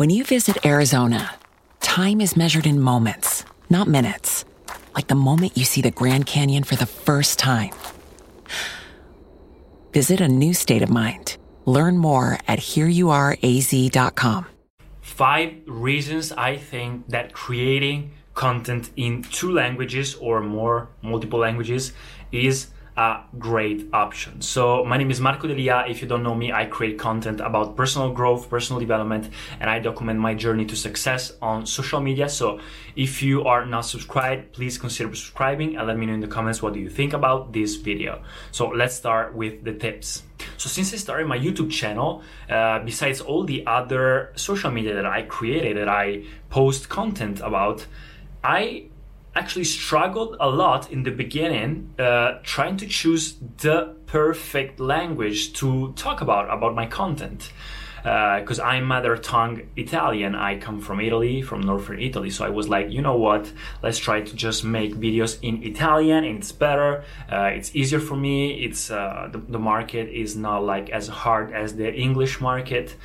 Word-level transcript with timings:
When 0.00 0.08
you 0.08 0.24
visit 0.24 0.64
Arizona, 0.64 1.34
time 1.80 2.22
is 2.22 2.34
measured 2.34 2.64
in 2.64 2.80
moments, 2.80 3.44
not 3.68 3.86
minutes. 3.86 4.46
Like 4.94 5.08
the 5.08 5.14
moment 5.14 5.58
you 5.58 5.66
see 5.66 5.82
the 5.82 5.90
Grand 5.90 6.24
Canyon 6.24 6.64
for 6.64 6.74
the 6.74 6.86
first 6.86 7.38
time. 7.38 7.74
Visit 9.92 10.22
a 10.22 10.26
new 10.26 10.54
state 10.54 10.80
of 10.80 10.88
mind. 10.88 11.36
Learn 11.66 11.98
more 11.98 12.38
at 12.48 12.60
hereyouareaz.com. 12.60 14.46
five 15.02 15.52
reasons 15.66 16.32
I 16.32 16.56
think 16.56 17.06
that 17.08 17.34
creating 17.34 18.12
content 18.32 18.88
in 18.96 19.22
two 19.24 19.52
languages 19.52 20.14
or 20.14 20.40
more 20.40 20.88
multiple 21.02 21.40
languages 21.40 21.92
is 22.32 22.68
a 22.96 23.20
great 23.38 23.88
option. 23.92 24.40
So 24.42 24.84
my 24.84 24.96
name 24.96 25.10
is 25.10 25.20
Marco 25.20 25.48
Delia. 25.48 25.84
If 25.88 26.02
you 26.02 26.08
don't 26.08 26.22
know 26.22 26.34
me, 26.34 26.52
I 26.52 26.66
create 26.66 26.98
content 26.98 27.40
about 27.40 27.76
personal 27.76 28.12
growth, 28.12 28.50
personal 28.50 28.80
development, 28.80 29.30
and 29.60 29.70
I 29.70 29.78
document 29.78 30.18
my 30.18 30.34
journey 30.34 30.66
to 30.66 30.76
success 30.76 31.32
on 31.40 31.66
social 31.66 32.00
media. 32.00 32.28
So 32.28 32.60
if 32.96 33.22
you 33.22 33.44
are 33.44 33.64
not 33.64 33.82
subscribed, 33.82 34.52
please 34.52 34.76
consider 34.76 35.14
subscribing 35.14 35.76
and 35.76 35.86
let 35.86 35.96
me 35.96 36.06
know 36.06 36.14
in 36.14 36.20
the 36.20 36.28
comments 36.28 36.62
what 36.62 36.74
do 36.74 36.80
you 36.80 36.90
think 36.90 37.12
about 37.12 37.52
this 37.52 37.76
video. 37.76 38.22
So 38.50 38.68
let's 38.68 38.94
start 38.94 39.34
with 39.34 39.64
the 39.64 39.72
tips. 39.72 40.24
So 40.56 40.68
since 40.68 40.92
I 40.92 40.96
started 40.96 41.26
my 41.26 41.38
YouTube 41.38 41.70
channel, 41.70 42.22
uh, 42.48 42.80
besides 42.80 43.20
all 43.20 43.44
the 43.44 43.66
other 43.66 44.32
social 44.36 44.70
media 44.70 44.94
that 44.94 45.06
I 45.06 45.22
created 45.22 45.76
that 45.76 45.88
I 45.88 46.24
post 46.50 46.88
content 46.88 47.40
about, 47.40 47.86
I 48.42 48.89
actually 49.34 49.64
struggled 49.64 50.36
a 50.40 50.48
lot 50.48 50.90
in 50.90 51.02
the 51.02 51.10
beginning 51.10 51.94
uh, 51.98 52.38
trying 52.42 52.76
to 52.76 52.86
choose 52.86 53.36
the 53.58 53.94
perfect 54.06 54.80
language 54.80 55.52
to 55.52 55.92
talk 55.92 56.20
about 56.20 56.50
about 56.50 56.74
my 56.74 56.86
content 56.86 57.52
because 58.02 58.58
uh, 58.58 58.64
I'm 58.64 58.84
mother 58.84 59.16
tongue 59.16 59.62
Italian. 59.76 60.34
I 60.34 60.58
come 60.58 60.80
from 60.80 61.00
Italy, 61.00 61.42
from 61.42 61.60
northern 61.60 62.00
Italy. 62.00 62.30
So 62.30 62.44
I 62.46 62.48
was 62.48 62.68
like, 62.68 62.90
you 62.90 63.02
know 63.02 63.16
what? 63.16 63.52
Let's 63.82 63.98
try 63.98 64.22
to 64.22 64.36
just 64.36 64.64
make 64.64 64.94
videos 64.94 65.38
in 65.42 65.62
Italian. 65.62 66.24
It's 66.24 66.52
better. 66.52 67.04
Uh, 67.30 67.50
it's 67.52 67.74
easier 67.76 68.00
for 68.00 68.16
me. 68.16 68.64
It's 68.64 68.90
uh, 68.90 69.28
the, 69.30 69.38
the, 69.38 69.58
market 69.58 70.08
is 70.08 70.34
not 70.36 70.64
like 70.64 70.88
as 70.88 71.08
hard 71.08 71.52
as 71.52 71.76
the 71.76 71.92
English 71.94 72.40
market. 72.40 72.96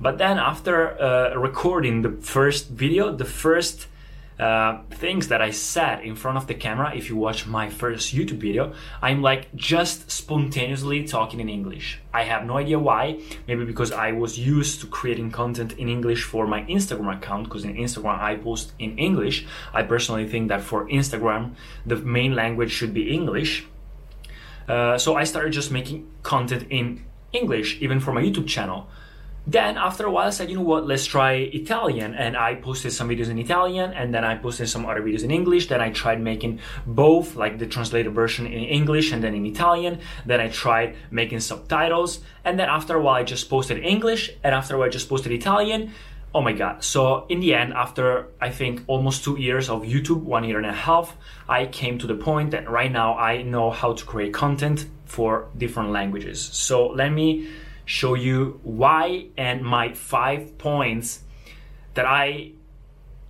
But 0.00 0.18
then 0.18 0.38
after 0.38 1.00
uh, 1.00 1.34
recording 1.34 2.02
the 2.02 2.10
first 2.10 2.68
video, 2.68 3.12
the 3.12 3.24
first 3.24 3.88
uh, 4.38 4.82
things 4.90 5.28
that 5.28 5.40
I 5.40 5.50
said 5.50 6.02
in 6.02 6.16
front 6.16 6.36
of 6.36 6.46
the 6.46 6.54
camera, 6.54 6.94
if 6.94 7.08
you 7.08 7.16
watch 7.16 7.46
my 7.46 7.68
first 7.68 8.14
YouTube 8.14 8.38
video, 8.38 8.72
I'm 9.00 9.22
like 9.22 9.54
just 9.54 10.10
spontaneously 10.10 11.06
talking 11.06 11.40
in 11.40 11.48
English. 11.48 12.00
I 12.12 12.24
have 12.24 12.44
no 12.44 12.56
idea 12.56 12.78
why. 12.78 13.20
Maybe 13.46 13.64
because 13.64 13.92
I 13.92 14.12
was 14.12 14.38
used 14.38 14.80
to 14.80 14.86
creating 14.86 15.30
content 15.30 15.72
in 15.74 15.88
English 15.88 16.24
for 16.24 16.46
my 16.46 16.62
Instagram 16.62 17.16
account, 17.16 17.44
because 17.44 17.64
in 17.64 17.74
Instagram 17.76 18.18
I 18.18 18.36
post 18.36 18.72
in 18.78 18.98
English. 18.98 19.46
I 19.72 19.82
personally 19.82 20.28
think 20.28 20.48
that 20.48 20.62
for 20.62 20.88
Instagram, 20.88 21.54
the 21.86 21.96
main 21.96 22.34
language 22.34 22.72
should 22.72 22.92
be 22.92 23.12
English. 23.12 23.66
Uh, 24.68 24.98
so 24.98 25.14
I 25.14 25.24
started 25.24 25.52
just 25.52 25.70
making 25.70 26.10
content 26.22 26.66
in 26.70 27.04
English, 27.32 27.78
even 27.80 28.00
for 28.00 28.12
my 28.12 28.22
YouTube 28.22 28.48
channel. 28.48 28.88
Then 29.46 29.76
after 29.76 30.06
a 30.06 30.10
while 30.10 30.26
I 30.26 30.30
said, 30.30 30.48
you 30.48 30.56
know 30.56 30.62
what, 30.62 30.86
let's 30.86 31.04
try 31.04 31.32
Italian. 31.34 32.14
And 32.14 32.36
I 32.36 32.54
posted 32.54 32.92
some 32.92 33.08
videos 33.08 33.28
in 33.28 33.38
Italian 33.38 33.92
and 33.92 34.14
then 34.14 34.24
I 34.24 34.36
posted 34.36 34.68
some 34.68 34.86
other 34.86 35.02
videos 35.02 35.22
in 35.22 35.30
English. 35.30 35.68
Then 35.68 35.82
I 35.82 35.90
tried 35.90 36.20
making 36.20 36.60
both, 36.86 37.36
like 37.36 37.58
the 37.58 37.66
translated 37.66 38.12
version 38.14 38.46
in 38.46 38.64
English 38.64 39.12
and 39.12 39.22
then 39.22 39.34
in 39.34 39.44
Italian. 39.44 40.00
Then 40.24 40.40
I 40.40 40.48
tried 40.48 40.96
making 41.10 41.40
subtitles. 41.40 42.20
And 42.44 42.58
then 42.58 42.68
after 42.68 42.96
a 42.96 43.02
while 43.02 43.16
I 43.16 43.24
just 43.24 43.50
posted 43.50 43.78
English 43.84 44.30
and 44.42 44.54
after 44.54 44.76
a 44.76 44.78
while 44.78 44.86
I 44.86 44.90
just 44.90 45.08
posted 45.08 45.32
Italian. 45.32 45.92
Oh 46.34 46.40
my 46.40 46.52
god. 46.52 46.82
So 46.82 47.26
in 47.28 47.40
the 47.40 47.54
end, 47.54 47.74
after 47.74 48.28
I 48.40 48.50
think 48.50 48.82
almost 48.88 49.22
two 49.22 49.38
years 49.38 49.68
of 49.68 49.82
YouTube, 49.82 50.22
one 50.22 50.42
year 50.44 50.56
and 50.56 50.66
a 50.66 50.72
half, 50.72 51.16
I 51.48 51.66
came 51.66 51.98
to 51.98 52.06
the 52.06 52.16
point 52.16 52.50
that 52.52 52.68
right 52.68 52.90
now 52.90 53.16
I 53.16 53.42
know 53.42 53.70
how 53.70 53.92
to 53.92 54.04
create 54.04 54.32
content 54.32 54.86
for 55.04 55.48
different 55.56 55.90
languages. 55.90 56.40
So 56.40 56.88
let 56.88 57.12
me 57.12 57.46
show 57.84 58.14
you 58.14 58.60
why 58.62 59.26
and 59.36 59.62
my 59.62 59.92
five 59.92 60.56
points 60.58 61.20
that 61.94 62.06
I 62.06 62.52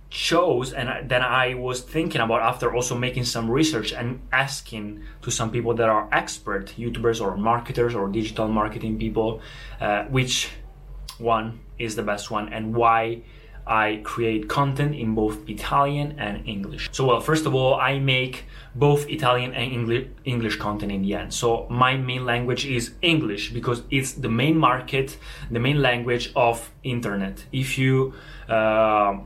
chose 0.09 0.71
and 0.71 1.09
that 1.09 1.21
I 1.21 1.55
was 1.55 1.81
thinking 1.81 2.21
about 2.21 2.41
after 2.41 2.73
also 2.73 2.97
making 2.97 3.25
some 3.25 3.51
research 3.51 3.91
and 3.91 4.21
asking 4.31 5.03
to 5.23 5.29
some 5.29 5.51
people 5.51 5.73
that 5.75 5.89
are 5.89 6.07
expert 6.11 6.73
YouTubers 6.77 7.21
or 7.21 7.35
marketers 7.35 7.93
or 7.93 8.07
digital 8.07 8.47
marketing 8.47 8.97
people, 8.97 9.41
uh, 9.81 10.05
which 10.05 10.49
one 11.17 11.59
is 11.77 11.95
the 11.95 12.03
best 12.03 12.31
one 12.31 12.51
and 12.53 12.73
why 12.73 13.21
I 13.67 14.01
create 14.03 14.47
content 14.47 14.95
in 14.95 15.15
both 15.15 15.49
Italian 15.49 16.15
and 16.19 16.47
English. 16.47 16.89
So, 16.91 17.05
well, 17.05 17.19
first 17.19 17.45
of 17.45 17.55
all, 17.55 17.75
I 17.75 17.99
make 17.99 18.45
both 18.75 19.09
Italian 19.09 19.53
and 19.53 19.71
English, 20.25 20.57
content 20.57 20.91
in 20.91 21.01
the 21.01 21.15
end. 21.15 21.33
So, 21.33 21.67
my 21.69 21.97
main 21.97 22.25
language 22.25 22.65
is 22.65 22.91
English 23.01 23.51
because 23.51 23.83
it's 23.89 24.13
the 24.13 24.29
main 24.29 24.57
market, 24.57 25.17
the 25.49 25.59
main 25.59 25.81
language 25.81 26.31
of 26.35 26.71
internet. 26.83 27.45
If 27.51 27.77
you 27.77 28.13
uh, 28.47 29.17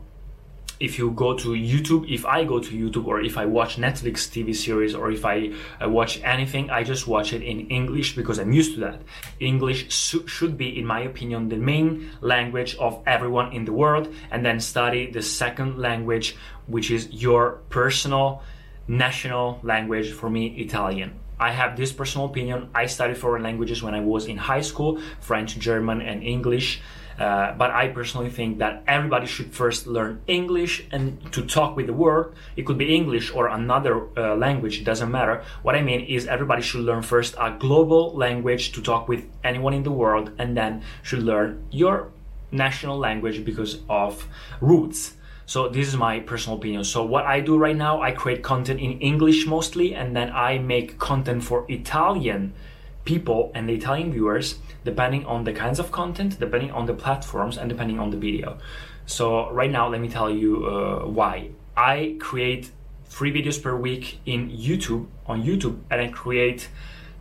if 0.80 0.98
you 0.98 1.12
go 1.12 1.36
to 1.38 1.50
YouTube, 1.50 2.10
if 2.10 2.26
I 2.26 2.44
go 2.46 2.60
to 2.60 2.72
YouTube 2.72 3.06
or 3.06 3.22
if 3.22 3.38
I 3.38 3.46
watch 3.46 3.76
Netflix 3.76 4.30
TV 4.30 4.56
series 4.56 4.96
or 4.96 5.12
if 5.12 5.26
I 5.26 5.52
uh, 5.84 5.90
watch 5.90 6.22
anything, 6.24 6.70
I 6.70 6.84
just 6.84 7.08
watch 7.08 7.34
it 7.34 7.42
in 7.42 7.68
English 7.68 8.16
because 8.16 8.40
I'm 8.40 8.54
used 8.54 8.76
to 8.76 8.80
that. 8.82 9.02
English 9.40 9.94
su- 9.94 10.26
should 10.28 10.58
be, 10.58 10.80
in 10.80 10.86
my 10.86 11.02
opinion, 11.02 11.50
the 11.50 11.58
main 11.58 12.12
language 12.22 12.76
of 12.78 13.04
everyone 13.06 13.52
in 13.52 13.66
the 13.66 13.74
world, 13.74 14.14
and 14.32 14.46
then 14.46 14.60
study 14.60 15.12
the 15.12 15.22
second 15.22 15.78
language, 15.78 16.38
which 16.68 16.92
is 16.92 17.10
your 17.12 17.60
personal 17.70 18.42
national 18.88 19.60
language, 19.64 20.12
for 20.14 20.30
me, 20.30 20.48
Italian. 20.58 21.20
I 21.40 21.52
have 21.52 21.78
this 21.78 21.92
personal 21.94 22.28
opinion. 22.28 22.70
I 22.76 22.86
studied 22.88 23.18
foreign 23.18 23.44
languages 23.44 23.82
when 23.82 23.96
I 23.96 24.02
was 24.02 24.26
in 24.26 24.38
high 24.38 24.62
school 24.62 25.00
French, 25.22 25.58
German, 25.58 26.02
and 26.02 26.22
English. 26.24 26.82
Uh, 27.20 27.52
but 27.58 27.72
I 27.72 27.90
personally 27.90 28.30
think 28.30 28.60
that 28.60 28.82
everybody 28.88 29.28
should 29.28 29.54
first 29.54 29.88
learn 29.88 30.22
English 30.26 30.86
and 30.92 31.20
to 31.34 31.46
talk 31.46 31.76
with 31.76 31.88
the 31.88 31.94
world. 31.94 32.34
It 32.56 32.66
could 32.66 32.78
be 32.78 32.96
English 32.96 33.34
or 33.34 33.48
another 33.48 34.08
uh, 34.18 34.36
language, 34.36 34.80
it 34.80 34.86
doesn't 34.86 35.12
matter. 35.12 35.44
What 35.62 35.76
I 35.76 35.82
mean 35.82 36.00
is 36.02 36.28
everybody 36.28 36.62
should 36.62 36.82
learn 36.82 37.02
first 37.02 37.36
a 37.38 37.52
global 37.60 38.14
language 38.16 38.72
to 38.72 38.82
talk 38.82 39.10
with 39.10 39.26
anyone 39.44 39.74
in 39.74 39.84
the 39.84 39.92
world 39.92 40.32
and 40.38 40.56
then 40.56 40.82
should 41.04 41.24
learn 41.24 41.66
your 41.72 42.12
national 42.52 42.98
language 42.98 43.44
because 43.44 43.80
of 43.90 44.26
roots. 44.62 45.16
So 45.46 45.68
this 45.68 45.88
is 45.88 45.98
my 45.98 46.20
personal 46.20 46.58
opinion. 46.58 46.84
So 46.84 47.04
what 47.04 47.26
I 47.26 47.42
do 47.42 47.58
right 47.58 47.76
now, 47.76 48.02
I 48.02 48.12
create 48.12 48.44
content 48.44 48.80
in 48.80 49.00
English 49.00 49.46
mostly 49.46 49.96
and 49.96 50.16
then 50.16 50.32
I 50.32 50.60
make 50.60 51.00
content 51.00 51.44
for 51.44 51.66
Italian 51.68 52.54
people 53.10 53.52
and 53.56 53.68
the 53.68 53.74
Italian 53.74 54.14
viewers 54.14 54.48
depending 54.86 55.26
on 55.26 55.44
the 55.44 55.52
kinds 55.52 55.80
of 55.80 55.92
content, 55.92 56.40
depending 56.40 56.72
on 56.72 56.86
the 56.86 56.94
platforms, 56.94 57.58
and 57.58 57.68
depending 57.68 58.00
on 58.00 58.12
the 58.12 58.18
video. 58.18 58.58
So, 59.08 59.50
right 59.60 59.72
now, 59.72 59.86
let 59.90 60.00
me 60.00 60.10
tell 60.18 60.30
you 60.30 60.52
uh, 60.68 61.08
why. 61.18 61.50
I 61.76 62.18
create 62.20 62.70
three 63.06 63.32
videos 63.38 63.58
per 63.66 63.76
week 63.76 64.20
in 64.26 64.52
YouTube, 64.52 65.08
on 65.26 65.38
YouTube, 65.44 65.78
and 65.90 66.00
I 66.06 66.08
create 66.10 66.70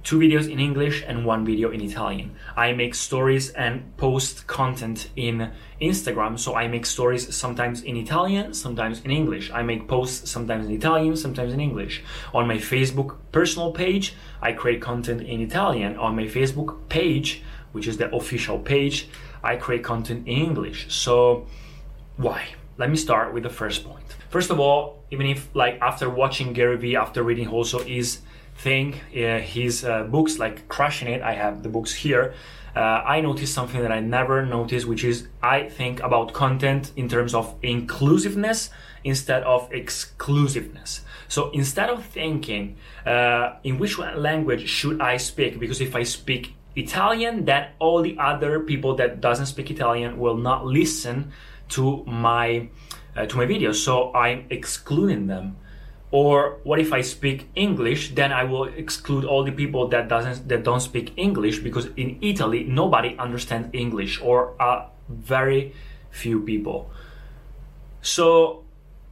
two 0.02 0.18
videos 0.18 0.50
in 0.50 0.58
English 0.58 1.04
and 1.06 1.24
one 1.24 1.44
video 1.44 1.70
in 1.70 1.80
Italian. 1.80 2.34
I 2.56 2.72
make 2.72 2.94
stories 2.94 3.50
and 3.50 3.96
post 3.96 4.46
content 4.46 5.10
in 5.16 5.50
Instagram, 5.80 6.38
so 6.38 6.54
I 6.54 6.68
make 6.68 6.86
stories 6.86 7.34
sometimes 7.34 7.82
in 7.82 7.96
Italian, 7.96 8.54
sometimes 8.54 9.00
in 9.04 9.10
English. 9.10 9.50
I 9.50 9.62
make 9.62 9.88
posts 9.88 10.30
sometimes 10.30 10.66
in 10.66 10.72
Italian, 10.72 11.16
sometimes 11.16 11.52
in 11.52 11.60
English. 11.60 12.02
On 12.32 12.46
my 12.46 12.56
Facebook 12.56 13.16
personal 13.32 13.72
page, 13.72 14.14
I 14.40 14.52
create 14.52 14.80
content 14.80 15.22
in 15.22 15.40
Italian. 15.40 15.96
On 15.96 16.16
my 16.16 16.24
Facebook 16.24 16.88
page, 16.88 17.42
which 17.72 17.86
is 17.86 17.96
the 17.96 18.14
official 18.14 18.58
page, 18.58 19.08
I 19.42 19.56
create 19.56 19.84
content 19.84 20.26
in 20.26 20.36
English. 20.36 20.92
So, 20.92 21.46
why? 22.16 22.44
Let 22.76 22.90
me 22.90 22.96
start 22.96 23.34
with 23.34 23.42
the 23.42 23.50
first 23.50 23.84
point. 23.84 24.04
First 24.30 24.50
of 24.50 24.60
all, 24.60 25.02
even 25.10 25.26
if 25.26 25.48
like 25.54 25.78
after 25.80 26.08
watching 26.08 26.52
Gary 26.52 26.76
Vee, 26.76 26.96
after 26.96 27.22
reading 27.22 27.48
also 27.48 27.80
his 27.82 28.20
thing, 28.58 28.94
uh, 29.14 29.38
his 29.38 29.84
uh, 29.84 30.04
books 30.04 30.38
like 30.38 30.68
crushing 30.68 31.08
it, 31.08 31.22
I 31.22 31.34
have 31.34 31.62
the 31.62 31.68
books 31.68 31.94
here. 31.94 32.34
uh, 32.78 33.02
I 33.04 33.20
noticed 33.20 33.54
something 33.54 33.80
that 33.82 33.90
I 33.90 34.00
never 34.00 34.46
noticed, 34.46 34.86
which 34.86 35.02
is 35.02 35.26
I 35.42 35.68
think 35.68 36.00
about 36.00 36.32
content 36.32 36.92
in 36.96 37.08
terms 37.08 37.34
of 37.34 37.54
inclusiveness 37.62 38.70
instead 39.02 39.42
of 39.42 39.68
exclusiveness. 39.72 41.00
So 41.28 41.50
instead 41.50 41.90
of 41.90 42.04
thinking 42.04 42.76
uh, 43.04 43.56
in 43.64 43.78
which 43.78 43.98
language 43.98 44.68
should 44.68 45.00
I 45.00 45.16
speak, 45.16 45.58
because 45.58 45.80
if 45.80 45.96
I 45.96 46.04
speak 46.04 46.54
Italian, 46.76 47.44
then 47.44 47.68
all 47.80 48.02
the 48.02 48.16
other 48.18 48.60
people 48.60 48.94
that 48.96 49.20
doesn't 49.20 49.46
speak 49.46 49.70
Italian 49.70 50.18
will 50.18 50.36
not 50.36 50.64
listen 50.64 51.32
to 51.70 52.04
my 52.06 52.68
uh, 53.16 53.26
to 53.26 53.36
my 53.36 53.46
videos. 53.46 53.76
So 53.76 54.14
I'm 54.14 54.46
excluding 54.50 55.26
them. 55.26 55.56
Or 56.10 56.58
what 56.64 56.80
if 56.80 56.92
I 56.92 57.02
speak 57.02 57.48
English? 57.54 58.14
Then 58.14 58.32
I 58.32 58.44
will 58.44 58.64
exclude 58.64 59.24
all 59.24 59.44
the 59.44 59.52
people 59.52 59.88
that 59.88 60.08
doesn't 60.08 60.48
that 60.48 60.64
don't 60.64 60.80
speak 60.80 61.12
English 61.16 61.58
because 61.58 61.86
in 61.96 62.18
Italy 62.22 62.64
nobody 62.64 63.14
understands 63.18 63.68
English 63.72 64.20
or 64.22 64.60
uh, 64.60 64.86
very 65.08 65.74
few 66.10 66.40
people. 66.40 66.90
So 68.00 68.64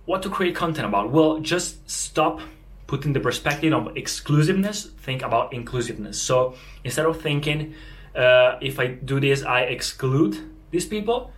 what 0.06 0.22
to 0.22 0.30
create 0.30 0.54
content 0.54 0.86
about? 0.86 1.10
Well, 1.10 1.40
just 1.40 1.88
stop 1.90 2.40
putting 2.86 3.12
the 3.12 3.20
perspective 3.20 3.74
of 3.74 3.94
exclusiveness. 3.96 4.86
Think 5.02 5.22
about 5.22 5.52
inclusiveness. 5.52 6.20
So 6.20 6.54
instead 6.82 7.04
of 7.04 7.20
thinking 7.20 7.74
uh, 8.14 8.56
if 8.62 8.80
I 8.80 8.86
do 8.86 9.20
this 9.20 9.42
I 9.42 9.62
exclude 9.62 10.38
these 10.70 10.86
people, 10.86 11.30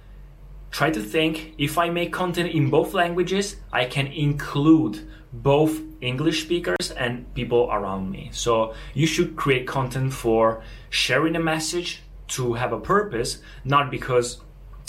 try 0.70 0.90
to 0.90 1.00
think 1.00 1.54
if 1.58 1.78
I 1.78 1.90
make 1.90 2.12
content 2.12 2.50
in 2.52 2.70
both 2.70 2.94
languages, 2.94 3.56
I 3.72 3.86
can 3.86 4.06
include 4.06 5.08
both 5.32 5.80
English 6.00 6.42
speakers 6.42 6.90
and 6.90 7.32
people 7.34 7.68
around 7.70 8.10
me. 8.10 8.30
So 8.32 8.74
you 8.94 9.06
should 9.06 9.36
create 9.36 9.66
content 9.66 10.12
for 10.12 10.62
sharing 10.90 11.36
a 11.36 11.40
message 11.40 12.02
to 12.28 12.54
have 12.54 12.72
a 12.72 12.80
purpose, 12.80 13.38
not 13.64 13.90
because 13.90 14.40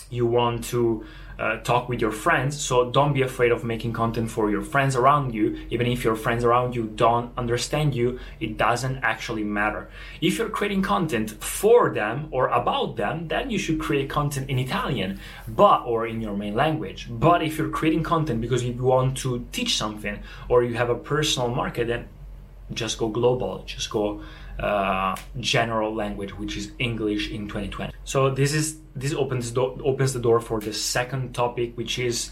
you 0.09 0.25
want 0.25 0.63
to 0.65 1.05
uh, 1.39 1.57
talk 1.61 1.87
with 1.87 2.01
your 2.01 2.11
friends. 2.11 2.59
So 2.59 2.91
don't 2.91 3.13
be 3.13 3.21
afraid 3.21 3.51
of 3.51 3.63
making 3.63 3.93
content 3.93 4.29
for 4.29 4.51
your 4.51 4.61
friends 4.61 4.95
around 4.95 5.33
you. 5.33 5.57
Even 5.69 5.87
if 5.87 6.03
your 6.03 6.15
friends 6.15 6.43
around 6.43 6.75
you 6.75 6.83
don't 6.95 7.31
understand 7.37 7.95
you, 7.95 8.19
it 8.39 8.57
doesn't 8.57 8.97
actually 8.97 9.43
matter. 9.43 9.89
If 10.19 10.37
you're 10.37 10.49
creating 10.49 10.81
content 10.81 11.31
for 11.41 11.93
them 11.93 12.27
or 12.31 12.49
about 12.49 12.97
them, 12.97 13.29
then 13.29 13.49
you 13.49 13.57
should 13.57 13.79
create 13.79 14.09
content 14.09 14.49
in 14.49 14.59
Italian, 14.59 15.19
but 15.47 15.83
or 15.85 16.05
in 16.05 16.21
your 16.21 16.35
main 16.35 16.55
language. 16.55 17.07
But 17.09 17.41
if 17.41 17.57
you're 17.57 17.69
creating 17.69 18.03
content 18.03 18.41
because 18.41 18.63
you 18.63 18.73
want 18.73 19.17
to 19.19 19.45
teach 19.51 19.77
something 19.77 20.19
or 20.49 20.63
you 20.63 20.75
have 20.75 20.89
a 20.89 20.95
personal 20.95 21.49
market, 21.49 21.87
then 21.87 22.09
just 22.73 22.97
go 22.97 23.07
global. 23.07 23.63
Just 23.65 23.89
go 23.89 24.21
uh, 24.59 25.15
general 25.39 25.95
language, 25.95 26.37
which 26.37 26.57
is 26.57 26.71
English 26.79 27.31
in 27.31 27.47
2020. 27.47 27.93
So 28.03 28.29
this 28.29 28.53
is 28.53 28.79
this 28.95 29.13
opens 29.13 29.51
do- 29.51 29.79
opens 29.83 30.13
the 30.13 30.19
door 30.19 30.39
for 30.39 30.59
the 30.59 30.73
second 30.73 31.33
topic, 31.33 31.77
which 31.77 31.97
is 31.99 32.31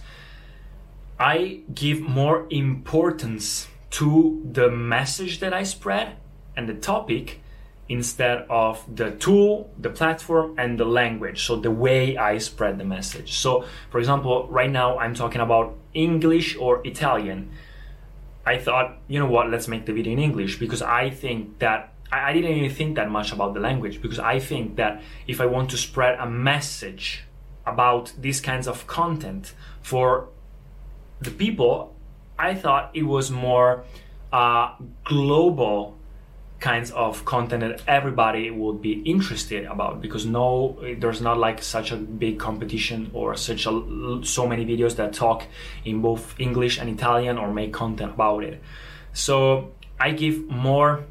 I 1.19 1.62
give 1.74 2.01
more 2.01 2.45
importance 2.50 3.68
to 3.91 4.41
the 4.51 4.69
message 4.69 5.39
that 5.39 5.53
I 5.53 5.63
spread 5.63 6.18
and 6.56 6.68
the 6.68 6.74
topic 6.74 7.41
instead 7.89 8.45
of 8.50 8.83
the 8.94 9.12
tool, 9.12 9.71
the 9.80 9.89
platform, 9.89 10.56
and 10.57 10.77
the 10.77 10.85
language. 10.85 11.45
So 11.45 11.56
the 11.56 11.71
way 11.71 12.18
I 12.18 12.38
spread 12.38 12.77
the 12.77 12.83
message. 12.83 13.38
So, 13.38 13.65
for 13.89 14.00
example, 14.00 14.47
right 14.50 14.69
now 14.69 14.97
I'm 15.00 15.13
talking 15.13 15.41
about 15.41 15.75
English 15.94 16.57
or 16.57 16.85
Italian. 16.85 17.51
I 18.45 18.57
thought, 18.57 18.97
you 19.07 19.19
know 19.19 19.27
what, 19.27 19.50
let's 19.50 19.68
make 19.68 19.85
the 19.85 19.94
video 19.94 20.13
in 20.13 20.19
English 20.19 20.59
because 20.59 20.81
I 20.81 21.09
think 21.09 21.59
that 21.59 21.94
I, 22.12 22.30
I 22.30 22.33
didn't 22.33 22.51
even 22.51 22.69
think 22.69 22.95
that 22.95 23.09
much 23.09 23.31
about 23.31 23.54
the 23.54 23.59
language 23.59 24.01
because 24.01 24.19
I 24.19 24.39
think 24.39 24.75
that 24.77 25.01
if 25.27 25.42
I 25.42 25.45
want 25.45 25.69
to 25.71 25.77
spread 25.77 26.19
a 26.19 26.30
message 26.30 27.24
about 27.65 28.13
these 28.18 28.39
kinds 28.42 28.68
of 28.68 28.88
content 28.88 29.54
for 29.81 30.30
the 31.19 31.31
people, 31.31 31.95
I 32.39 32.56
thought 32.56 32.92
it 32.94 33.04
was 33.04 33.31
more 33.31 33.83
uh, 34.31 34.75
global 35.04 35.98
kinds 36.59 36.89
of 36.92 37.24
content 37.25 37.62
that 37.62 37.81
everybody 37.88 38.50
would 38.50 38.81
be 38.81 38.94
interested 39.04 39.65
about 39.65 40.01
because 40.01 40.25
no 40.25 40.75
there's 40.98 41.21
not 41.21 41.38
like 41.38 41.62
such 41.62 41.92
a 41.92 41.95
big 41.95 42.39
competition 42.39 43.12
or 43.13 43.36
such 43.36 43.68
a 43.68 44.19
so 44.24 44.48
many 44.48 44.65
videos 44.65 44.95
that 44.95 45.13
talk 45.13 45.45
in 45.86 46.01
both 46.01 46.33
english 46.39 46.80
and 46.80 46.89
italian 46.89 47.38
or 47.38 47.54
make 47.54 47.71
content 47.71 48.12
about 48.13 48.44
it. 48.44 48.59
So 49.13 49.71
i 50.00 50.12
give 50.12 50.48
more 50.48 51.06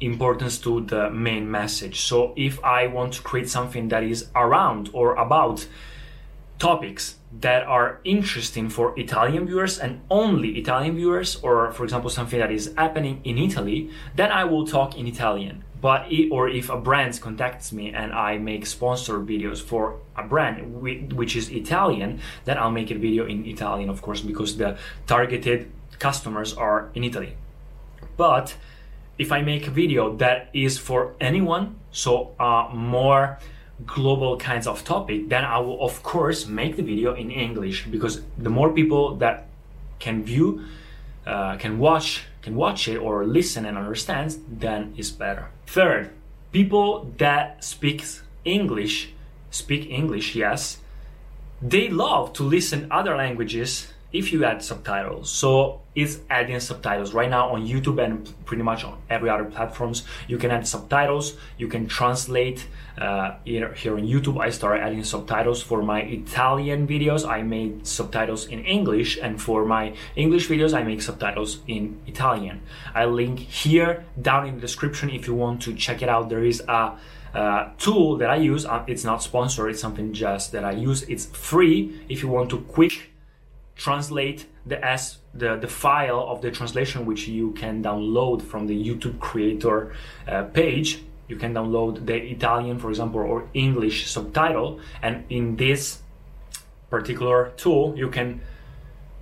importance 0.00 0.58
to 0.58 0.80
the 0.82 1.10
main 1.10 1.50
message. 1.50 2.00
So 2.02 2.32
if 2.36 2.62
I 2.64 2.86
want 2.86 3.14
to 3.14 3.22
create 3.22 3.48
something 3.48 3.88
that 3.88 4.02
is 4.02 4.28
around 4.34 4.90
or 4.92 5.14
about 5.16 5.66
topics 6.58 7.16
that 7.40 7.62
are 7.64 8.00
interesting 8.04 8.68
for 8.68 8.98
Italian 8.98 9.46
viewers 9.46 9.78
and 9.78 10.00
only 10.10 10.58
Italian 10.58 10.96
viewers, 10.96 11.36
or 11.36 11.72
for 11.72 11.84
example, 11.84 12.10
something 12.10 12.38
that 12.38 12.50
is 12.50 12.74
happening 12.76 13.20
in 13.24 13.38
Italy, 13.38 13.90
then 14.16 14.32
I 14.32 14.44
will 14.44 14.66
talk 14.66 14.96
in 14.96 15.06
Italian. 15.06 15.64
But 15.80 16.10
or 16.32 16.48
if 16.48 16.70
a 16.70 16.76
brand 16.76 17.20
contacts 17.20 17.72
me 17.72 17.92
and 17.92 18.12
I 18.12 18.38
make 18.38 18.66
sponsor 18.66 19.20
videos 19.20 19.62
for 19.62 20.00
a 20.16 20.24
brand 20.24 20.82
which 20.82 21.36
is 21.36 21.50
Italian, 21.50 22.20
then 22.44 22.58
I'll 22.58 22.72
make 22.72 22.90
a 22.90 22.98
video 22.98 23.26
in 23.26 23.46
Italian, 23.46 23.88
of 23.88 24.02
course, 24.02 24.20
because 24.20 24.56
the 24.56 24.76
targeted 25.06 25.70
customers 26.00 26.54
are 26.54 26.90
in 26.94 27.04
Italy. 27.04 27.36
But 28.16 28.56
if 29.18 29.32
I 29.32 29.42
make 29.42 29.66
a 29.66 29.70
video 29.70 30.14
that 30.16 30.48
is 30.52 30.78
for 30.78 31.14
anyone, 31.20 31.76
so 31.90 32.34
uh, 32.38 32.70
more 32.72 33.38
global 33.84 34.36
kinds 34.36 34.66
of 34.66 34.84
topic, 34.84 35.28
then 35.28 35.44
I 35.44 35.58
will 35.58 35.82
of 35.82 36.02
course 36.02 36.46
make 36.46 36.76
the 36.76 36.82
video 36.82 37.14
in 37.14 37.30
English 37.30 37.86
because 37.86 38.22
the 38.36 38.50
more 38.50 38.72
people 38.72 39.16
that 39.16 39.46
can 39.98 40.22
view, 40.22 40.64
uh, 41.26 41.56
can 41.56 41.78
watch, 41.78 42.24
can 42.42 42.54
watch 42.54 42.88
it 42.88 42.96
or 42.96 43.26
listen 43.26 43.66
and 43.66 43.76
understand, 43.76 44.36
then 44.48 44.94
is 44.96 45.10
better. 45.10 45.50
Third, 45.66 46.10
people 46.52 47.12
that 47.18 47.62
speaks 47.62 48.22
English, 48.44 49.10
speak 49.50 49.90
English, 49.90 50.34
yes, 50.34 50.78
they 51.60 51.88
love 51.88 52.32
to 52.34 52.44
listen 52.44 52.86
other 52.90 53.16
languages 53.16 53.92
if 54.12 54.32
you 54.32 54.44
add 54.44 54.62
subtitles. 54.62 55.30
So 55.30 55.82
it's 55.94 56.20
adding 56.30 56.58
subtitles 56.60 57.12
right 57.12 57.28
now 57.28 57.50
on 57.50 57.66
YouTube 57.66 58.02
and 58.02 58.32
pretty 58.46 58.62
much 58.62 58.84
on 58.84 58.98
every 59.10 59.28
other 59.28 59.44
platforms. 59.44 60.04
You 60.28 60.38
can 60.38 60.50
add 60.50 60.66
subtitles. 60.66 61.36
You 61.58 61.68
can 61.68 61.86
translate. 61.86 62.66
Uh, 62.96 63.36
here, 63.44 63.74
here 63.74 63.94
on 63.94 64.02
YouTube, 64.02 64.40
I 64.40 64.50
started 64.50 64.82
adding 64.82 65.04
subtitles 65.04 65.62
for 65.62 65.82
my 65.82 66.02
Italian 66.02 66.86
videos. 66.86 67.28
I 67.28 67.42
made 67.42 67.86
subtitles 67.86 68.46
in 68.46 68.64
English, 68.64 69.18
and 69.22 69.40
for 69.40 69.64
my 69.64 69.94
English 70.16 70.48
videos, 70.48 70.74
I 70.74 70.82
make 70.82 71.02
subtitles 71.02 71.60
in 71.68 72.00
Italian. 72.06 72.62
I 72.94 73.04
link 73.04 73.38
here 73.38 74.04
down 74.20 74.46
in 74.48 74.56
the 74.56 74.60
description 74.60 75.10
if 75.10 75.26
you 75.28 75.34
want 75.34 75.62
to 75.62 75.74
check 75.74 76.02
it 76.02 76.08
out. 76.08 76.28
There 76.28 76.44
is 76.44 76.60
a 76.66 76.98
uh, 77.34 77.70
tool 77.78 78.16
that 78.16 78.30
I 78.30 78.36
use. 78.36 78.64
Uh, 78.64 78.84
it's 78.86 79.04
not 79.04 79.22
sponsored. 79.22 79.70
It's 79.70 79.80
something 79.80 80.12
just 80.12 80.52
that 80.52 80.64
I 80.64 80.72
use. 80.72 81.02
It's 81.02 81.26
free 81.26 82.00
if 82.08 82.22
you 82.22 82.28
want 82.28 82.50
to 82.50 82.60
quick 82.62 83.10
translate 83.78 84.46
the 84.66 84.84
s 84.84 85.18
the, 85.32 85.56
the 85.56 85.68
file 85.68 86.26
of 86.28 86.42
the 86.42 86.50
translation 86.50 87.06
which 87.06 87.28
you 87.28 87.52
can 87.52 87.82
download 87.82 88.42
from 88.42 88.66
the 88.66 88.76
youtube 88.76 89.18
creator 89.20 89.94
uh, 90.26 90.42
page. 90.42 91.00
You 91.28 91.36
can 91.36 91.54
download 91.54 92.04
the 92.04 92.16
italian 92.16 92.78
for 92.78 92.90
example 92.90 93.20
or 93.20 93.48
english 93.54 94.10
subtitle. 94.10 94.80
And 95.02 95.24
in 95.30 95.56
this 95.56 96.02
particular 96.90 97.52
tool 97.56 97.96
you 97.96 98.08
can 98.08 98.40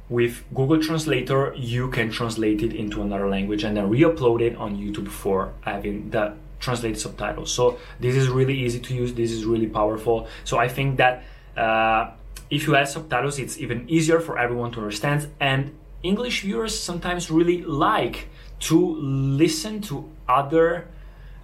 with 0.09 0.45
google 0.55 0.81
translator 0.81 1.53
you 1.57 1.91
can 1.91 2.11
translate 2.11 2.63
it 2.63 2.73
into 2.73 3.03
another 3.03 3.29
language 3.29 3.65
and 3.65 3.77
then 3.77 3.91
re-upload 3.91 4.41
it 4.41 4.57
on 4.57 4.77
youtube 4.77 5.09
for 5.09 5.53
having 5.63 6.09
the 6.11 6.33
translated 6.61 6.99
subtitles 6.99 7.53
so 7.53 7.77
this 7.99 8.15
is 8.15 8.29
really 8.29 8.57
easy 8.57 8.79
to 8.79 8.95
use. 8.95 9.13
This 9.13 9.33
is 9.33 9.45
really 9.45 9.67
powerful. 9.67 10.29
So 10.45 10.59
i 10.59 10.69
think 10.69 10.97
that 10.97 11.25
uh, 11.57 12.13
if 12.51 12.67
you 12.67 12.77
add 12.77 12.89
subtitles, 12.89 13.39
it's 13.39 13.59
even 13.59 13.89
easier 13.89 14.21
for 14.21 14.39
everyone 14.39 14.71
to 14.73 14.79
understand. 14.79 15.29
And 15.41 15.77
English 16.03 16.43
viewers 16.43 16.79
sometimes 16.79 17.31
really 17.31 17.63
like 17.63 18.29
to 18.61 18.97
listen 18.97 19.81
to 19.83 20.09
other 20.29 20.89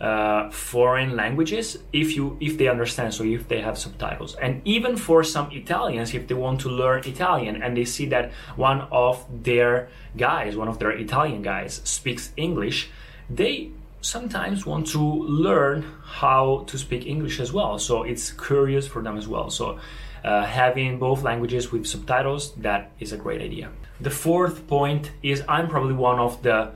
uh, 0.02 0.50
foreign 0.50 1.14
languages 1.14 1.78
if 1.92 2.16
you 2.16 2.36
if 2.40 2.58
they 2.58 2.66
understand 2.66 3.14
so 3.14 3.22
if 3.22 3.46
they 3.46 3.60
have 3.60 3.78
subtitles 3.78 4.34
and 4.34 4.60
even 4.64 4.96
for 4.96 5.22
some 5.22 5.48
italians 5.52 6.12
if 6.12 6.26
they 6.26 6.34
want 6.34 6.60
to 6.60 6.68
learn 6.68 7.00
italian 7.06 7.62
and 7.62 7.76
they 7.76 7.84
see 7.84 8.06
that 8.06 8.32
one 8.56 8.80
of 8.90 9.24
their 9.44 9.88
guys 10.16 10.56
one 10.56 10.66
of 10.66 10.80
their 10.80 10.90
italian 10.90 11.40
guys 11.40 11.80
speaks 11.84 12.32
english 12.36 12.90
they 13.30 13.70
sometimes 14.00 14.66
want 14.66 14.88
to 14.88 14.98
learn 14.98 15.84
how 16.02 16.64
to 16.66 16.76
speak 16.76 17.06
english 17.06 17.38
as 17.38 17.52
well 17.52 17.78
so 17.78 18.02
it's 18.02 18.32
curious 18.32 18.88
for 18.88 19.02
them 19.02 19.16
as 19.16 19.28
well 19.28 19.50
so 19.50 19.78
uh, 20.24 20.44
having 20.44 20.98
both 20.98 21.22
languages 21.22 21.72
with 21.72 21.86
subtitles, 21.86 22.52
that 22.56 22.92
is 23.00 23.12
a 23.12 23.16
great 23.16 23.40
idea. 23.40 23.70
The 24.00 24.10
fourth 24.10 24.66
point 24.66 25.10
is 25.22 25.42
I'm 25.48 25.68
probably 25.68 25.94
one 25.94 26.18
of 26.18 26.42
the 26.42 26.72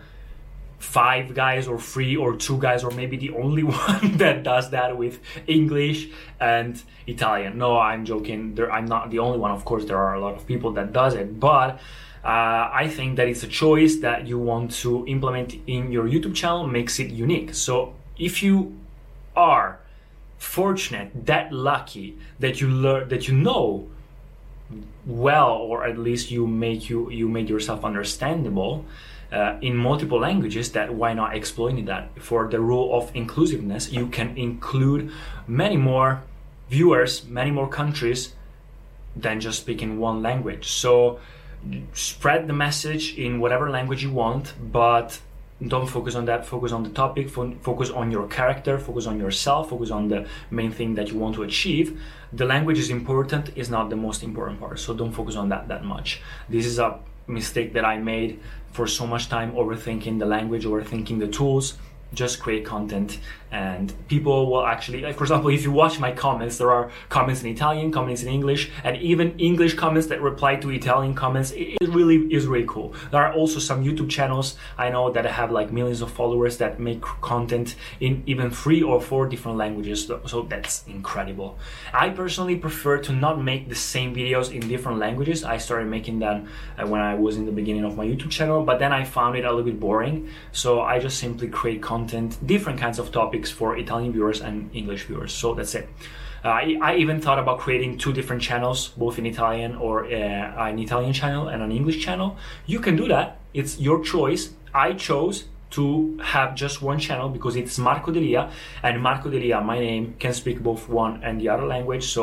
five 0.78 1.34
guys 1.34 1.66
or 1.66 1.80
three 1.80 2.16
or 2.16 2.36
two 2.36 2.58
guys 2.58 2.84
or 2.84 2.90
maybe 2.90 3.16
the 3.16 3.30
only 3.30 3.62
one 3.88 4.16
that 4.18 4.42
does 4.42 4.70
that 4.70 4.96
with 4.96 5.20
English 5.46 6.08
and 6.38 6.80
Italian. 7.06 7.58
No, 7.58 7.78
I'm 7.78 8.04
joking. 8.04 8.54
There, 8.54 8.70
I'm 8.70 8.86
not 8.86 9.10
the 9.10 9.18
only 9.18 9.38
one. 9.38 9.50
Of 9.50 9.64
course, 9.64 9.84
there 9.84 9.98
are 9.98 10.14
a 10.14 10.20
lot 10.20 10.34
of 10.34 10.46
people 10.46 10.72
that 10.72 10.92
does 10.92 11.14
it, 11.14 11.40
but 11.40 11.80
uh, 12.24 12.70
I 12.72 12.88
think 12.88 13.16
that 13.16 13.28
it's 13.28 13.42
a 13.42 13.48
choice 13.48 13.96
that 13.96 14.26
you 14.26 14.38
want 14.38 14.72
to 14.82 15.06
implement 15.06 15.54
in 15.66 15.92
your 15.92 16.04
YouTube 16.06 16.34
channel 16.34 16.66
makes 16.66 16.98
it 16.98 17.10
unique. 17.10 17.54
So 17.54 17.94
if 18.18 18.42
you 18.42 18.76
are 19.36 19.78
fortunate, 20.38 21.26
that 21.26 21.52
lucky 21.52 22.16
that 22.38 22.60
you 22.60 22.68
learn 22.68 23.08
that 23.08 23.28
you 23.28 23.34
know 23.34 23.88
well, 25.06 25.52
or 25.52 25.86
at 25.86 25.98
least 25.98 26.30
you 26.30 26.46
make 26.46 26.90
you 26.90 27.10
you 27.10 27.28
make 27.28 27.48
yourself 27.48 27.84
understandable 27.84 28.84
uh, 29.32 29.56
in 29.60 29.76
multiple 29.76 30.18
languages 30.18 30.72
that 30.72 30.92
why 30.94 31.14
not 31.14 31.36
exploiting 31.36 31.84
that? 31.86 32.10
For 32.20 32.48
the 32.48 32.60
rule 32.60 32.96
of 32.96 33.14
inclusiveness 33.14 33.92
you 33.92 34.08
can 34.08 34.36
include 34.36 35.10
many 35.46 35.76
more 35.76 36.22
viewers 36.68 37.24
many 37.26 37.52
more 37.52 37.68
countries 37.68 38.34
than 39.14 39.40
just 39.40 39.60
speaking 39.60 39.98
one 39.98 40.20
language. 40.20 40.68
So 40.68 41.20
spread 41.94 42.46
the 42.46 42.52
message 42.52 43.16
in 43.16 43.40
whatever 43.40 43.70
language 43.70 44.02
you 44.02 44.10
want 44.10 44.52
but 44.60 45.20
don't 45.66 45.86
focus 45.86 46.14
on 46.14 46.26
that. 46.26 46.44
Focus 46.44 46.72
on 46.72 46.82
the 46.82 46.90
topic. 46.90 47.30
Focus 47.30 47.90
on 47.90 48.10
your 48.10 48.26
character. 48.28 48.78
Focus 48.78 49.06
on 49.06 49.18
yourself. 49.18 49.70
Focus 49.70 49.90
on 49.90 50.08
the 50.08 50.26
main 50.50 50.70
thing 50.70 50.94
that 50.96 51.08
you 51.10 51.18
want 51.18 51.34
to 51.36 51.42
achieve. 51.44 52.00
The 52.32 52.44
language 52.44 52.78
is 52.78 52.90
important. 52.90 53.56
Is 53.56 53.70
not 53.70 53.88
the 53.88 53.96
most 53.96 54.22
important 54.22 54.60
part. 54.60 54.78
So 54.78 54.92
don't 54.92 55.12
focus 55.12 55.34
on 55.36 55.48
that 55.48 55.68
that 55.68 55.84
much. 55.84 56.20
This 56.48 56.66
is 56.66 56.78
a 56.78 56.98
mistake 57.28 57.72
that 57.72 57.84
i 57.84 57.96
made 57.96 58.38
for 58.70 58.86
so 58.86 59.06
much 59.06 59.28
time 59.28 59.52
overthinking 59.52 60.18
the 60.18 60.26
language 60.26 60.64
overthinking 60.64 61.18
the 61.18 61.26
tools 61.26 61.74
just 62.14 62.40
create 62.40 62.64
content 62.64 63.18
and 63.52 63.92
people 64.08 64.50
will 64.50 64.66
actually 64.66 65.02
like 65.02 65.16
for 65.16 65.24
example 65.24 65.50
if 65.50 65.62
you 65.62 65.70
watch 65.70 66.00
my 66.00 66.10
comments 66.10 66.58
there 66.58 66.70
are 66.70 66.90
comments 67.08 67.42
in 67.42 67.48
italian 67.48 67.92
comments 67.92 68.22
in 68.22 68.28
english 68.28 68.70
and 68.84 68.96
even 68.96 69.38
english 69.38 69.74
comments 69.74 70.08
that 70.08 70.20
reply 70.20 70.56
to 70.56 70.70
italian 70.70 71.14
comments 71.14 71.52
it 71.54 71.76
really 71.88 72.16
is 72.32 72.46
really 72.46 72.66
cool. 72.68 72.92
There 73.10 73.22
are 73.22 73.32
also 73.32 73.58
some 73.58 73.84
youtube 73.84 74.10
channels 74.10 74.56
i 74.78 74.90
know 74.90 75.10
that 75.10 75.24
have 75.26 75.50
like 75.50 75.72
millions 75.72 76.00
of 76.00 76.10
followers 76.10 76.58
that 76.58 76.80
make 76.80 77.02
content 77.02 77.76
in 78.00 78.22
even 78.26 78.50
three 78.50 78.82
or 78.82 79.00
four 79.00 79.28
different 79.28 79.58
languages 79.58 80.10
so 80.26 80.42
that's 80.42 80.86
incredible. 80.86 81.58
I 81.92 82.10
personally 82.10 82.56
prefer 82.56 82.98
to 82.98 83.12
not 83.12 83.42
make 83.42 83.68
the 83.68 83.74
same 83.74 84.14
videos 84.14 84.52
in 84.52 84.68
different 84.68 84.98
languages. 84.98 85.44
I 85.44 85.58
started 85.58 85.88
making 85.88 86.18
them 86.18 86.48
uh, 86.78 86.86
when 86.86 87.00
i 87.00 87.14
was 87.14 87.36
in 87.36 87.46
the 87.46 87.52
beginning 87.52 87.84
of 87.84 87.96
my 87.96 88.06
youtube 88.06 88.30
channel 88.30 88.62
but 88.64 88.78
then 88.78 88.92
i 88.92 89.04
found 89.04 89.36
it 89.36 89.44
a 89.44 89.50
little 89.50 89.64
bit 89.64 89.78
boring 89.80 90.28
so 90.52 90.80
i 90.80 90.98
just 90.98 91.18
simply 91.18 91.48
create 91.48 91.82
content 91.82 91.95
content, 91.96 92.30
different 92.54 92.78
kinds 92.84 92.98
of 93.02 93.06
topics 93.20 93.48
for 93.58 93.68
Italian 93.84 94.10
viewers 94.16 94.38
and 94.48 94.56
English 94.80 95.02
viewers. 95.08 95.32
So 95.40 95.46
that's 95.58 95.74
it. 95.80 95.86
Uh, 96.44 96.48
I, 96.62 96.64
I, 96.88 96.90
even 97.02 97.16
thought 97.24 97.40
about 97.44 97.56
creating 97.64 97.98
two 98.04 98.12
different 98.18 98.42
channels, 98.48 98.78
both 99.04 99.18
in 99.20 99.24
Italian 99.34 99.70
or 99.86 99.94
uh, 100.04 100.68
an 100.70 100.78
Italian 100.86 101.12
channel 101.20 101.44
and 101.52 101.60
an 101.66 101.72
English 101.80 101.98
channel. 102.04 102.28
You 102.66 102.80
can 102.86 102.94
do 103.02 103.06
that. 103.14 103.28
It's 103.60 103.72
your 103.86 103.98
choice. 104.14 104.42
I 104.86 104.88
chose 105.08 105.36
to 105.76 105.86
have 106.34 106.48
just 106.54 106.76
one 106.90 106.98
channel 107.06 107.28
because 107.36 107.54
it's 107.60 107.76
Marco 107.88 108.10
Delia, 108.16 108.42
and 108.86 109.02
Marco 109.08 109.28
Delia, 109.34 109.58
my 109.72 109.78
name, 109.88 110.04
can 110.22 110.32
speak 110.42 110.56
both 110.70 110.82
one 110.88 111.14
and 111.26 111.40
the 111.40 111.48
other 111.52 111.66
language. 111.74 112.04
So 112.16 112.22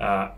uh, 0.00 0.30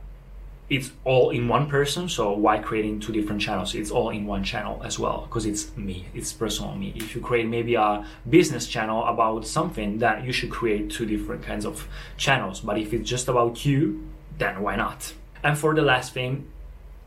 it's 0.71 0.93
all 1.05 1.31
in 1.31 1.49
one 1.49 1.69
person 1.69 2.09
so 2.09 2.33
why 2.33 2.59
creating 2.59 3.01
two 3.01 3.13
different 3.13 3.43
channels? 3.43 3.75
It's 3.75 3.91
all 3.91 4.11
in 4.11 4.25
one 4.25 4.45
channel 4.45 4.81
as 4.85 4.99
well 5.01 5.23
because 5.23 5.45
it's 5.45 5.77
me 5.77 6.07
it's 6.15 6.33
personal 6.33 6.77
me. 6.77 6.93
If 6.95 7.15
you 7.15 7.21
create 7.21 7.49
maybe 7.49 7.75
a 7.75 8.07
business 8.29 8.69
channel 8.69 9.05
about 9.05 9.47
something 9.47 9.99
then 9.99 10.25
you 10.25 10.33
should 10.33 10.51
create 10.51 10.89
two 10.89 11.07
different 11.07 11.43
kinds 11.43 11.67
of 11.67 11.89
channels. 12.17 12.61
But 12.61 12.79
if 12.79 12.95
it's 12.95 13.09
just 13.09 13.29
about 13.29 13.67
you 13.67 14.09
then 14.39 14.63
why 14.63 14.77
not? 14.77 15.13
And 15.43 15.59
for 15.59 15.75
the 15.75 15.83
last 15.83 16.15
thing 16.15 16.49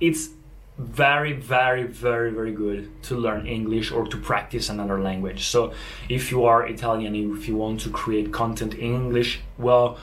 it's 0.01 0.31
very 0.77 1.33
very 1.33 1.83
very 1.83 2.31
very 2.31 2.51
good 2.51 2.89
to 3.03 3.15
learn 3.15 3.45
english 3.45 3.91
or 3.91 4.05
to 4.07 4.17
practice 4.17 4.69
another 4.69 4.99
language. 4.99 5.47
So 5.47 5.73
if 6.09 6.31
you 6.31 6.43
are 6.43 6.67
italian 6.67 7.15
if 7.15 7.47
you 7.47 7.55
want 7.55 7.79
to 7.81 7.89
create 7.91 8.33
content 8.33 8.73
in 8.73 8.93
english 8.93 9.39
well 9.57 9.99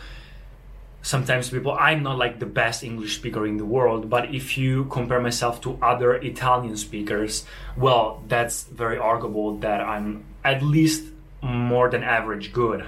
sometimes 1.03 1.51
people 1.51 1.73
i'm 1.79 2.03
not 2.03 2.19
like 2.19 2.39
the 2.39 2.47
best 2.47 2.83
english 2.83 3.17
speaker 3.17 3.47
in 3.47 3.57
the 3.57 3.65
world 3.65 4.11
but 4.11 4.35
if 4.35 4.59
you 4.59 4.85
compare 4.87 5.21
myself 5.21 5.61
to 5.61 5.79
other 5.83 6.15
italian 6.15 6.77
speakers 6.77 7.45
well 7.77 8.23
that's 8.29 8.65
very 8.65 8.99
arguable 8.99 9.57
that 9.59 9.81
i'm 9.81 10.25
at 10.45 10.63
least 10.63 11.05
more 11.43 11.89
than 11.89 12.03
average 12.03 12.53
good. 12.53 12.85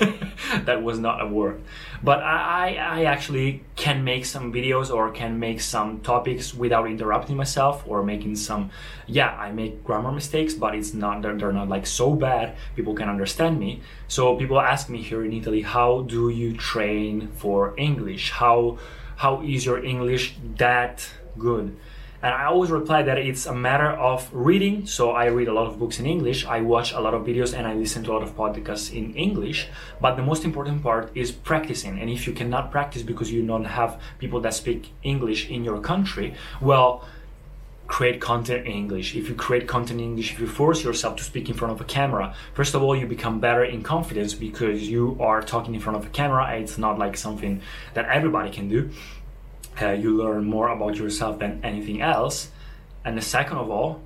that 0.64 0.82
was 0.82 0.98
not 0.98 1.20
a 1.20 1.26
word. 1.26 1.60
But 2.02 2.22
I, 2.22 2.76
I 2.76 3.04
actually 3.04 3.62
can 3.76 4.04
make 4.04 4.24
some 4.24 4.52
videos 4.52 4.92
or 4.92 5.10
can 5.10 5.38
make 5.38 5.60
some 5.60 6.00
topics 6.00 6.54
without 6.54 6.86
interrupting 6.86 7.36
myself 7.36 7.84
or 7.86 8.02
making 8.02 8.36
some, 8.36 8.70
yeah, 9.06 9.36
I 9.36 9.52
make 9.52 9.84
grammar 9.84 10.12
mistakes, 10.12 10.54
but 10.54 10.74
it's 10.74 10.94
not, 10.94 11.20
they're, 11.20 11.36
they're 11.36 11.52
not 11.52 11.68
like 11.68 11.86
so 11.86 12.14
bad. 12.14 12.56
People 12.74 12.94
can 12.94 13.08
understand 13.08 13.60
me. 13.60 13.82
So 14.08 14.36
people 14.36 14.58
ask 14.58 14.88
me 14.88 15.02
here 15.02 15.24
in 15.24 15.32
Italy, 15.32 15.62
how 15.62 16.02
do 16.02 16.30
you 16.30 16.56
train 16.56 17.28
for 17.36 17.74
English? 17.76 18.30
How, 18.30 18.78
how 19.16 19.42
is 19.42 19.66
your 19.66 19.84
English 19.84 20.36
that 20.56 21.06
good? 21.38 21.76
And 22.22 22.34
I 22.34 22.44
always 22.44 22.70
reply 22.70 23.02
that 23.02 23.16
it's 23.16 23.46
a 23.46 23.54
matter 23.54 23.88
of 23.88 24.28
reading. 24.32 24.86
So 24.86 25.12
I 25.12 25.26
read 25.26 25.48
a 25.48 25.54
lot 25.54 25.66
of 25.66 25.78
books 25.78 25.98
in 25.98 26.06
English, 26.06 26.44
I 26.44 26.60
watch 26.60 26.92
a 26.92 27.00
lot 27.00 27.14
of 27.14 27.22
videos, 27.24 27.56
and 27.56 27.66
I 27.66 27.74
listen 27.74 28.04
to 28.04 28.12
a 28.12 28.14
lot 28.14 28.22
of 28.22 28.36
podcasts 28.36 28.92
in 28.92 29.14
English. 29.14 29.68
But 30.00 30.16
the 30.16 30.22
most 30.22 30.44
important 30.44 30.82
part 30.82 31.10
is 31.14 31.32
practicing. 31.32 31.98
And 31.98 32.10
if 32.10 32.26
you 32.26 32.32
cannot 32.34 32.70
practice 32.70 33.02
because 33.02 33.32
you 33.32 33.46
don't 33.46 33.64
have 33.64 33.98
people 34.18 34.40
that 34.42 34.52
speak 34.52 34.92
English 35.02 35.48
in 35.48 35.64
your 35.64 35.80
country, 35.80 36.34
well, 36.60 37.04
create 37.90 38.20
content 38.20 38.66
in 38.66 38.72
English. 38.72 39.16
If 39.16 39.28
you 39.28 39.34
create 39.34 39.66
content 39.66 40.00
in 40.00 40.06
English, 40.10 40.32
if 40.32 40.38
you 40.38 40.46
force 40.46 40.84
yourself 40.84 41.16
to 41.16 41.24
speak 41.24 41.48
in 41.48 41.56
front 41.56 41.72
of 41.72 41.80
a 41.80 41.84
camera, 41.84 42.34
first 42.54 42.74
of 42.74 42.82
all, 42.82 42.94
you 42.94 43.06
become 43.06 43.40
better 43.40 43.64
in 43.64 43.82
confidence 43.82 44.32
because 44.32 44.88
you 44.88 45.16
are 45.20 45.42
talking 45.42 45.74
in 45.74 45.80
front 45.80 45.96
of 45.98 46.06
a 46.06 46.10
camera. 46.10 46.56
It's 46.56 46.78
not 46.78 46.98
like 46.98 47.16
something 47.16 47.62
that 47.94 48.06
everybody 48.06 48.50
can 48.50 48.68
do 48.68 48.90
uh, 49.80 49.90
you 49.90 50.16
learn 50.16 50.44
more 50.44 50.68
about 50.68 50.96
yourself 50.96 51.38
than 51.38 51.60
anything 51.64 52.00
else. 52.00 52.50
And 53.04 53.16
the 53.16 53.22
second 53.22 53.58
of 53.58 53.70
all, 53.70 54.02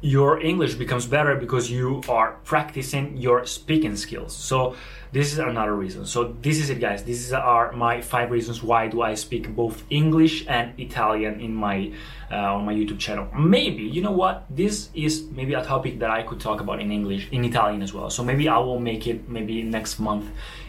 your 0.00 0.40
English 0.40 0.74
becomes 0.74 1.06
better 1.06 1.36
because 1.36 1.70
you 1.70 2.02
are 2.08 2.36
practicing 2.44 3.16
your 3.16 3.46
speaking 3.46 3.96
skills. 3.96 4.36
So 4.36 4.76
this 5.12 5.32
is 5.32 5.38
another 5.38 5.74
reason. 5.74 6.06
So 6.06 6.34
this 6.42 6.58
is 6.58 6.70
it, 6.70 6.80
guys. 6.80 7.04
These 7.04 7.32
are 7.32 7.72
my 7.72 8.00
five 8.00 8.30
reasons 8.30 8.62
why 8.62 8.88
do 8.88 9.02
I 9.02 9.14
speak 9.14 9.54
both 9.54 9.84
English 9.90 10.46
and 10.48 10.78
Italian 10.78 11.40
in 11.40 11.54
my 11.54 11.92
uh, 12.30 12.54
on 12.54 12.64
my 12.64 12.74
YouTube 12.74 12.98
channel. 12.98 13.28
Maybe 13.34 13.84
you 13.84 14.02
know 14.02 14.10
what? 14.12 14.44
This 14.50 14.90
is 14.94 15.24
maybe 15.30 15.54
a 15.54 15.64
topic 15.64 16.00
that 16.00 16.10
I 16.10 16.22
could 16.22 16.40
talk 16.40 16.60
about 16.60 16.80
in 16.80 16.90
English, 16.90 17.28
in 17.30 17.44
Italian 17.44 17.82
as 17.82 17.92
well. 17.92 18.10
So 18.10 18.24
maybe 18.24 18.48
I 18.48 18.58
will 18.58 18.80
make 18.80 19.06
it 19.06 19.28
maybe 19.28 19.62
next 19.62 19.98
month 19.98 20.26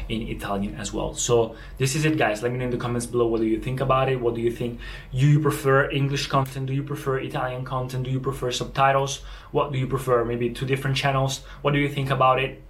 in 0.09 0.21
Italian 0.21 0.75
as 0.75 0.93
well. 0.93 1.13
So 1.13 1.55
this 1.77 1.95
is 1.95 2.05
it 2.05 2.17
guys. 2.17 2.41
Let 2.41 2.51
me 2.51 2.59
know 2.59 2.65
in 2.65 2.71
the 2.71 2.77
comments 2.77 3.05
below 3.05 3.27
what 3.27 3.41
do 3.41 3.47
you 3.47 3.59
think 3.59 3.81
about 3.81 4.09
it? 4.09 4.19
What 4.21 4.35
do 4.35 4.41
you 4.41 4.51
think? 4.51 4.79
Do 5.11 5.25
you 5.25 5.39
prefer 5.39 5.89
English 5.89 6.27
content? 6.27 6.67
Do 6.67 6.73
you 6.73 6.83
prefer 6.83 7.19
Italian 7.19 7.65
content? 7.65 8.03
Do 8.03 8.11
you 8.11 8.19
prefer 8.19 8.51
subtitles? 8.51 9.21
What 9.51 9.71
do 9.71 9.77
you 9.79 9.87
prefer? 9.87 10.23
Maybe 10.23 10.49
two 10.49 10.65
different 10.65 10.95
channels? 10.95 11.41
What 11.61 11.73
do 11.73 11.79
you 11.79 11.89
think 11.89 12.09
about 12.09 12.39
it? 12.39 12.61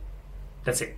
That's 0.63 0.81
it. 0.81 0.97